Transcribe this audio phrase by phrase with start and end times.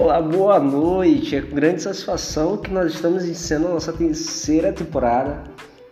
[0.00, 1.36] Olá, boa noite.
[1.36, 5.44] É com grande satisfação que nós estamos iniciando a nossa terceira temporada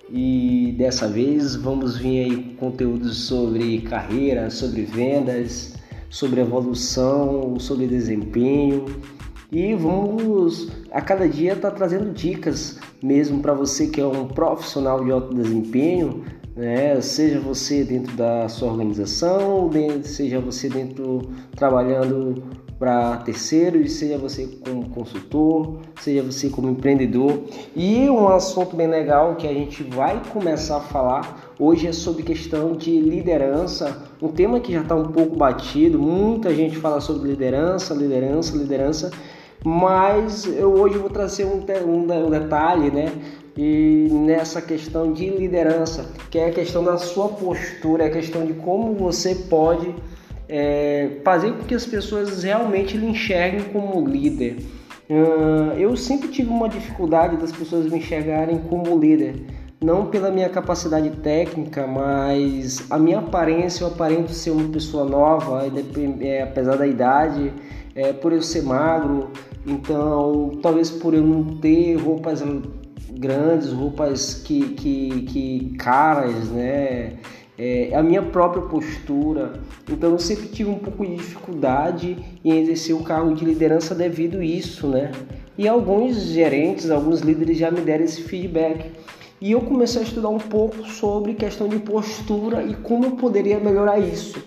[0.08, 5.74] e dessa vez vamos vir aí com conteúdos sobre carreira, sobre vendas,
[6.08, 8.86] sobre evolução, sobre desempenho
[9.52, 14.26] e vamos a cada dia estar tá trazendo dicas mesmo para você que é um
[14.26, 16.24] profissional de alto desempenho,
[16.56, 16.98] né?
[17.02, 19.70] seja você dentro da sua organização,
[20.02, 22.42] seja você dentro trabalhando
[22.78, 27.42] para terceiros, seja você como consultor, seja você como empreendedor.
[27.74, 32.22] E um assunto bem legal que a gente vai começar a falar hoje é sobre
[32.22, 37.30] questão de liderança, um tema que já está um pouco batido, muita gente fala sobre
[37.30, 39.10] liderança, liderança, liderança,
[39.64, 43.12] mas eu hoje vou trazer um, um, um detalhe, né?
[43.56, 48.46] E nessa questão de liderança, que é a questão da sua postura, é a questão
[48.46, 49.92] de como você pode
[50.48, 54.56] é, fazer com que as pessoas realmente lhe enxerguem como líder.
[55.10, 59.42] Uh, eu sempre tive uma dificuldade das pessoas me enxergarem como líder,
[59.82, 65.62] não pela minha capacidade técnica, mas a minha aparência, eu aparento ser uma pessoa nova,
[66.20, 67.52] é, apesar da idade,
[67.94, 69.30] é, por eu ser magro,
[69.66, 72.42] então talvez por eu não ter roupas
[73.10, 77.14] grandes, roupas que, que, que caras, né?
[77.58, 79.54] É, a minha própria postura.
[79.90, 84.38] Então eu sempre tive um pouco de dificuldade em exercer o cargo de liderança devido
[84.38, 85.10] a isso, né?
[85.56, 88.92] E alguns gerentes, alguns líderes já me deram esse feedback.
[89.40, 93.58] E eu comecei a estudar um pouco sobre questão de postura e como eu poderia
[93.58, 94.40] melhorar isso.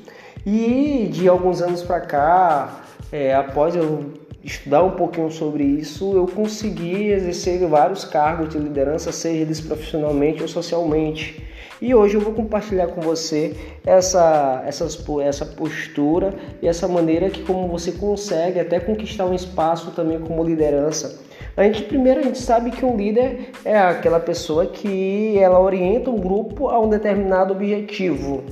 [0.46, 4.12] E de alguns anos para cá, é, após eu
[4.44, 10.42] estudar um pouquinho sobre isso, eu consegui exercer vários cargos de liderança, seja eles profissionalmente
[10.42, 11.44] ou socialmente.
[11.82, 17.42] E hoje eu vou compartilhar com você essa, essas, essa postura e essa maneira que
[17.42, 21.20] como você consegue até conquistar um espaço também como liderança.
[21.58, 26.10] A gente primeiro a gente sabe que um líder é aquela pessoa que ela orienta
[26.10, 28.44] um grupo a um determinado objetivo.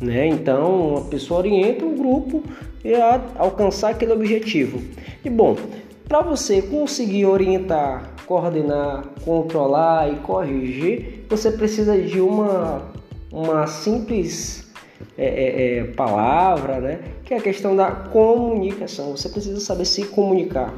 [0.00, 0.26] Né?
[0.26, 2.42] Então, a pessoa orienta um grupo
[2.84, 4.82] a alcançar aquele objetivo.
[5.24, 5.56] E bom,
[6.08, 12.80] para você conseguir orientar coordenar, controlar e corrigir, você precisa de uma,
[13.32, 14.70] uma simples
[15.18, 17.00] é, é, é, palavra, né?
[17.24, 19.16] que é a questão da comunicação.
[19.16, 20.72] Você precisa saber se comunicar.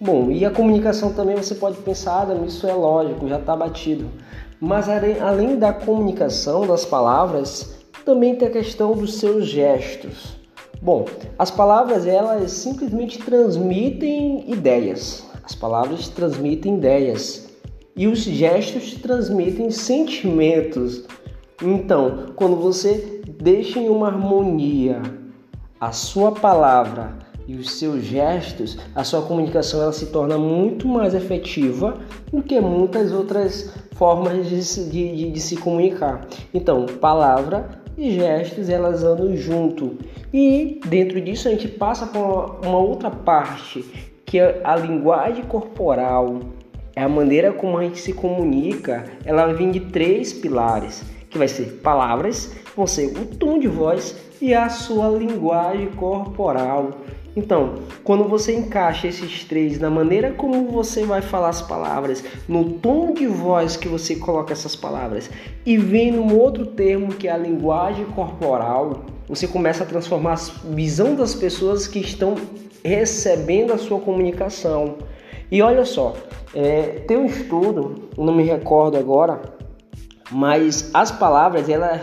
[0.00, 4.08] Bom, e a comunicação também você pode pensar, ah, isso é lógico, já está batido.
[4.60, 10.36] Mas além da comunicação, das palavras, também tem a questão dos seus gestos.
[10.82, 11.04] Bom,
[11.38, 15.24] as palavras elas simplesmente transmitem ideias.
[15.44, 17.48] As palavras transmitem ideias
[17.94, 21.04] e os gestos transmitem sentimentos.
[21.62, 25.00] Então, quando você deixa em uma harmonia
[25.80, 27.16] a sua palavra
[27.46, 32.00] e os seus gestos, a sua comunicação ela se torna muito mais efetiva
[32.32, 36.26] do que muitas outras formas de, de, de se comunicar.
[36.52, 39.96] Então, palavra e gestos elas andam junto.
[40.32, 43.84] E dentro disso a gente passa por uma outra parte
[44.24, 46.40] que a linguagem corporal,
[46.96, 51.48] é a maneira como a gente se comunica, ela vem de três pilares, que vai
[51.48, 56.90] ser palavras, vão ser o tom de voz e a sua linguagem corporal.
[57.34, 62.74] Então, quando você encaixa esses três na maneira como você vai falar as palavras, no
[62.74, 65.30] tom de voz que você coloca essas palavras,
[65.64, 70.74] e vem num outro termo que é a linguagem corporal, você começa a transformar a
[70.74, 72.34] visão das pessoas que estão
[72.84, 74.98] recebendo a sua comunicação.
[75.50, 76.14] E olha só,
[76.54, 79.40] é, tem um estudo, não me recordo agora,
[80.30, 82.02] mas as palavras, elas,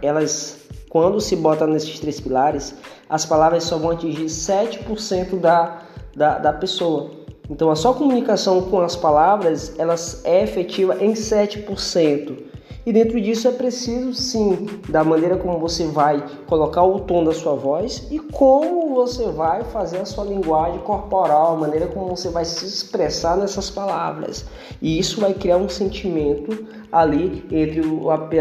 [0.00, 2.72] elas quando se bota nesses três pilares,
[3.10, 5.82] as palavras só vão atingir 7% da,
[6.14, 7.10] da, da pessoa.
[7.50, 12.53] Então a sua comunicação com as palavras, elas é efetiva em 7%.
[12.86, 17.32] E dentro disso é preciso sim da maneira como você vai colocar o tom da
[17.32, 22.28] sua voz e como você vai fazer a sua linguagem corporal, a maneira como você
[22.28, 24.44] vai se expressar nessas palavras.
[24.82, 27.82] E isso vai criar um sentimento ali entre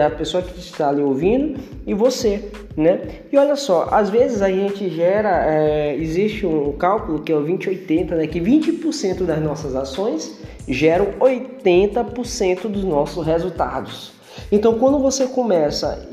[0.01, 2.99] a pessoa que está ali ouvindo e você, né?
[3.31, 7.45] E olha só, às vezes a gente gera, é, existe um cálculo que é o
[7.45, 8.27] 20-80, né?
[8.27, 10.37] Que 20% das nossas ações
[10.67, 14.11] geram 80% dos nossos resultados.
[14.51, 16.07] Então, quando você começa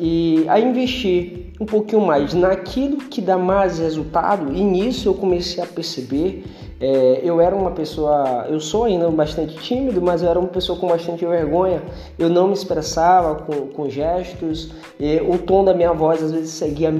[0.49, 5.67] a investir um pouquinho mais naquilo que dá mais resultado, e nisso eu comecei a
[5.67, 6.44] perceber,
[6.81, 10.78] é, eu era uma pessoa, eu sou ainda bastante tímido, mas eu era uma pessoa
[10.78, 11.82] com bastante vergonha.
[12.19, 14.70] Eu não me expressava com, com gestos,
[15.28, 16.90] o tom da minha voz às vezes seguia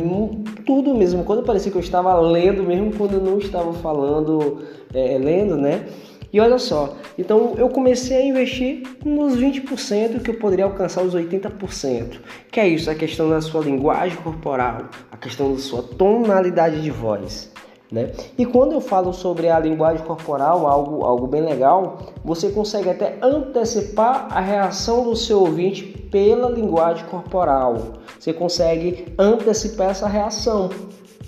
[0.67, 1.25] tudo mesmo.
[1.25, 4.59] Quando parecia que eu estava lendo, mesmo quando eu não estava falando,
[4.93, 5.87] é, lendo, né?
[6.33, 11.15] E olha só, então eu comecei a investir nos 20% que eu poderia alcançar os
[11.15, 12.21] 80%.
[12.51, 16.91] Que é isso, a questão da sua linguagem corporal, a questão da sua tonalidade de
[16.91, 17.51] voz.
[17.91, 18.13] Né?
[18.39, 23.19] E quando eu falo sobre a linguagem corporal, algo, algo bem legal, você consegue até
[23.21, 27.95] antecipar a reação do seu ouvinte pela linguagem corporal.
[28.19, 30.71] Você consegue antecipar essa reação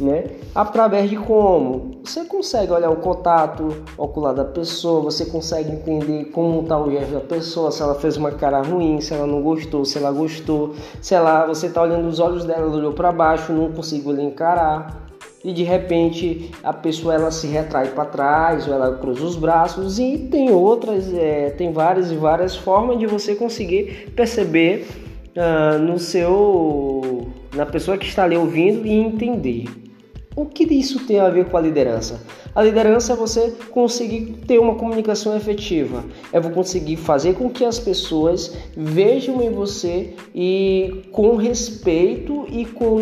[0.01, 0.25] né?
[0.55, 2.01] Através de como?
[2.05, 7.13] Você consegue olhar o contato ocular da pessoa, você consegue entender como está o gesto
[7.13, 10.75] da pessoa, se ela fez uma cara ruim, se ela não gostou, se ela gostou,
[11.01, 14.23] se ela, você está olhando os olhos dela, ela olhou para baixo, não conseguiu lhe
[14.23, 15.03] encarar.
[15.45, 19.99] E de repente a pessoa ela se retrai para trás, ou ela cruza os braços
[19.99, 24.87] e tem outras, é, tem várias e várias formas de você conseguir perceber
[25.37, 29.82] uh, no seu, na pessoa que está ali ouvindo e entender.
[30.35, 32.21] O que isso tem a ver com a liderança?
[32.55, 37.65] A liderança é você conseguir ter uma comunicação efetiva, é você conseguir fazer com que
[37.65, 42.99] as pessoas vejam em você e com respeito e com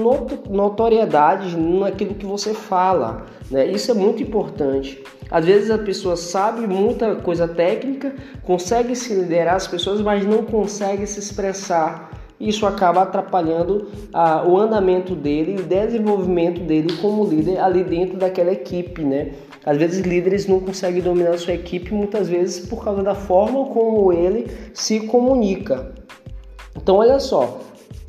[0.48, 3.26] notoriedade naquilo que você fala.
[3.48, 3.66] Né?
[3.66, 5.00] Isso é muito importante.
[5.30, 8.12] Às vezes a pessoa sabe muita coisa técnica,
[8.42, 14.56] consegue se liderar as pessoas, mas não consegue se expressar isso acaba atrapalhando ah, o
[14.56, 19.32] andamento dele o desenvolvimento dele como líder ali dentro daquela equipe, né?
[19.64, 24.10] Às vezes líderes não conseguem dominar sua equipe muitas vezes por causa da forma como
[24.10, 25.92] ele se comunica.
[26.74, 27.58] Então olha só,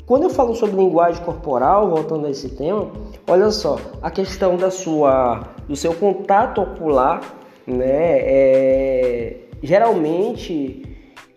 [0.06, 2.90] quando eu falo sobre linguagem corporal, voltando a esse tema,
[3.26, 7.20] olha só, a questão da sua, do seu contato ocular,
[7.66, 10.82] né, é, geralmente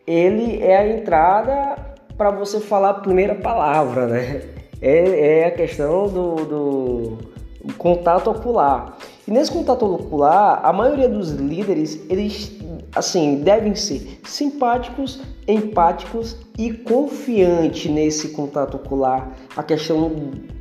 [0.08, 1.85] ele é a entrada
[2.18, 4.42] para você falar a primeira palavra, né?
[4.82, 7.18] É, é a questão do, do
[7.78, 8.98] contato ocular.
[9.28, 12.56] E nesse contato ocular, a maioria dos líderes, eles
[12.96, 19.32] assim, devem ser simpáticos, empáticos e confiantes nesse contato ocular.
[19.56, 20.12] A questão,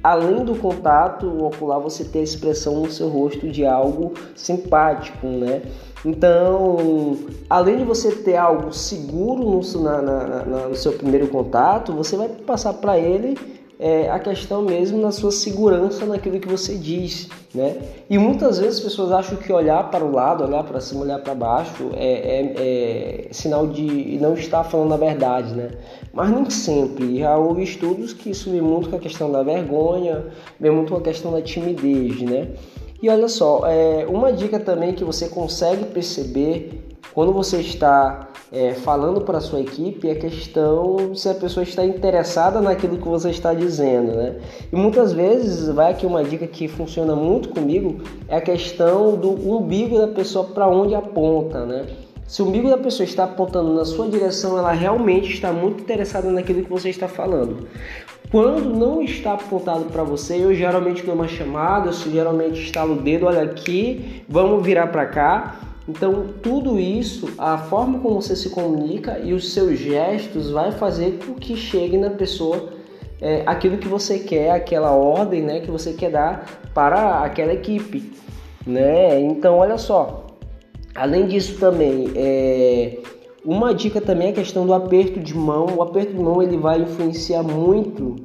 [0.03, 5.63] além do contato ocular, você ter a expressão no seu rosto de algo simpático, né?
[6.05, 7.17] Então,
[7.49, 12.17] além de você ter algo seguro no, na, na, na, no seu primeiro contato, você
[12.17, 13.39] vai passar para ele
[13.79, 17.77] é, a questão mesmo na sua segurança naquilo que você diz, né?
[18.09, 21.19] E muitas vezes as pessoas acham que olhar para o lado, olhar para cima, olhar
[21.19, 25.71] para baixo é, é, é, sinal de não estar falando a verdade, né?
[26.13, 27.19] Mas nem sempre.
[27.19, 30.25] Já houve estudos que isso vem muito com a questão da vergonha,
[30.59, 32.49] vem muito com a questão da timidez, né?
[33.03, 38.73] E olha só, é, uma dica também que você consegue perceber quando você está é,
[38.73, 43.31] falando para sua equipe é a questão se a pessoa está interessada naquilo que você
[43.31, 44.37] está dizendo, né?
[44.73, 49.31] E muitas vezes, vai aqui uma dica que funciona muito comigo, é a questão do
[49.31, 51.85] umbigo da pessoa para onde aponta, né?
[52.27, 56.31] Se o umbigo da pessoa está apontando na sua direção, ela realmente está muito interessada
[56.31, 57.69] naquilo que você está falando.
[58.31, 63.03] Quando não está apontado para você, eu geralmente dou uma chamada, eu geralmente estalo o
[63.03, 65.61] dedo, olha aqui, vamos virar para cá.
[65.89, 71.19] Então, tudo isso, a forma como você se comunica e os seus gestos vai fazer
[71.25, 72.71] com que chegue na pessoa
[73.21, 78.13] é, aquilo que você quer, aquela ordem né, que você quer dar para aquela equipe.
[78.67, 79.21] Né?
[79.21, 80.27] Então, olha só,
[80.95, 82.99] além disso também, é,
[83.45, 85.67] uma dica também é a questão do aperto de mão.
[85.77, 88.17] O aperto de mão ele vai influenciar muito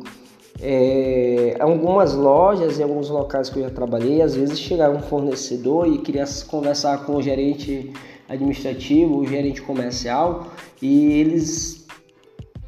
[0.62, 4.22] é, algumas lojas e alguns locais que eu já trabalhei.
[4.22, 7.94] Às vezes chegava um fornecedor e queria conversar com o gerente
[8.28, 10.48] administrativo, o gerente comercial,
[10.82, 11.86] e eles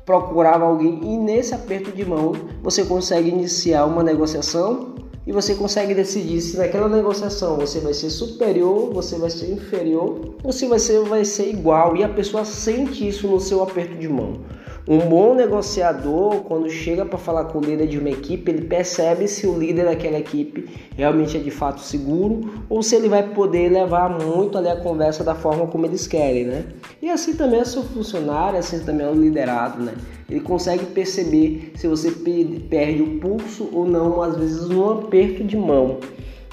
[0.06, 1.00] procuravam alguém.
[1.04, 4.96] E nesse aperto de mão você consegue iniciar uma negociação
[5.26, 10.36] e você consegue decidir se naquela negociação você vai ser superior, você vai ser inferior
[10.44, 14.10] ou se você vai ser igual e a pessoa sente isso no seu aperto de
[14.10, 14.40] mão.
[14.88, 19.28] Um bom negociador, quando chega para falar com o líder de uma equipe, ele percebe
[19.28, 23.70] se o líder daquela equipe realmente é de fato seguro ou se ele vai poder
[23.70, 26.66] levar muito ali a conversa da forma como eles querem, né?
[27.00, 29.94] E assim também é seu funcionário, assim também é o liderado, né?
[30.28, 35.58] Ele consegue perceber se você perde o pulso ou não, às vezes num aperto de
[35.58, 36.00] mão.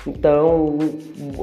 [0.06, 0.78] Então,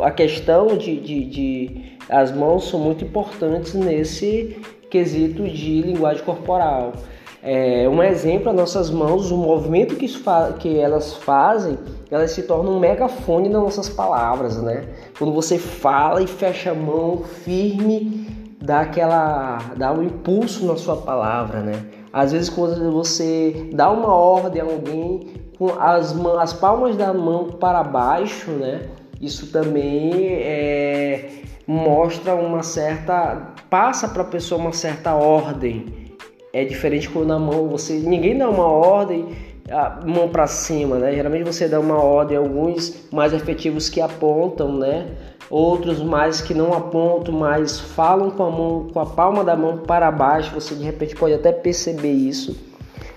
[0.01, 4.57] a questão de, de, de as mãos são muito importantes nesse
[4.95, 6.93] quesito de linguagem corporal.
[7.43, 10.07] É, um exemplo, as nossas mãos, o movimento que,
[10.59, 11.77] que elas fazem,
[12.09, 14.85] elas se tornam um megafone nas nossas palavras, né?
[15.17, 20.95] Quando você fala e fecha a mão firme, dá aquela, dá um impulso na sua
[20.95, 21.85] palavra, né?
[22.13, 27.49] Às vezes quando você dá uma ordem a alguém, com as, as palmas da mão
[27.59, 28.87] para baixo, né?
[29.21, 33.53] Isso também é, mostra uma certa.
[33.69, 36.13] passa para a pessoa uma certa ordem.
[36.53, 37.93] É diferente quando na mão você.
[37.93, 39.27] ninguém dá uma ordem
[39.69, 41.13] a mão para cima, né?
[41.13, 45.07] Geralmente você dá uma ordem, alguns mais efetivos que apontam, né?
[45.49, 49.79] Outros mais que não apontam, mas falam com a mão, com a palma da mão
[49.79, 50.53] para baixo.
[50.53, 52.55] Você de repente pode até perceber isso.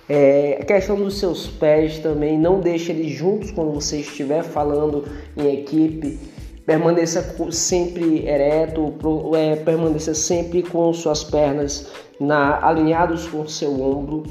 [0.08, 5.04] É, a questão dos seus pés também, não deixe eles juntos quando você estiver falando
[5.36, 6.18] em equipe.
[6.68, 8.94] Permaneça sempre ereto,
[9.34, 14.24] é, permaneça sempre com suas pernas na, alinhados com o seu ombro.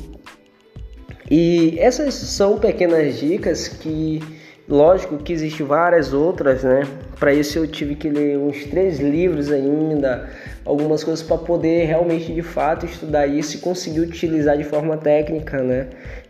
[1.31, 4.21] E essas são pequenas dicas que,
[4.69, 6.87] lógico que existem várias outras, né?
[7.19, 10.29] Para isso eu tive que ler uns três livros ainda,
[10.63, 15.63] algumas coisas para poder realmente de fato estudar isso e conseguir utilizar de forma técnica,
[15.63, 15.87] né?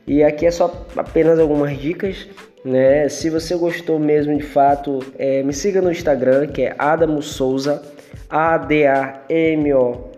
[0.07, 2.29] E aqui é só apenas algumas dicas,
[2.67, 3.07] né?
[3.09, 7.81] Se você gostou mesmo de fato, é, me siga no Instagram que é Adamo Souza,
[8.29, 10.12] A D A M O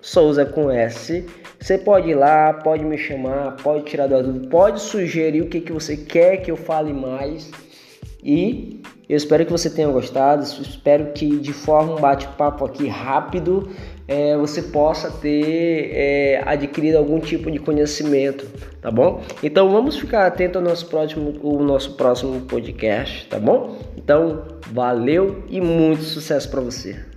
[0.00, 1.26] Souza com S.
[1.58, 5.72] Você pode ir lá, pode me chamar, pode tirar dúvida, pode sugerir o que, que
[5.72, 7.50] você quer que eu fale mais.
[8.22, 13.68] E eu espero que você tenha gostado, espero que de forma um bate-papo aqui rápido
[14.06, 18.46] é, você possa ter é, adquirido algum tipo de conhecimento,
[18.80, 19.22] tá bom?
[19.42, 23.78] Então vamos ficar atento ao nosso próximo, o nosso próximo podcast, tá bom?
[23.96, 27.13] Então valeu e muito sucesso para você.